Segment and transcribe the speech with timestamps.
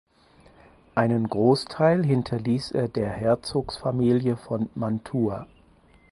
[0.95, 5.45] Einen Großteil hinterließ er der Herzogsfamilie von Mantua.